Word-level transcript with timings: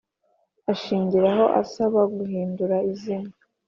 Ashingiraho 0.71 1.45
asaba 1.61 1.99
guhindura 2.15 2.77
izina 2.91 3.31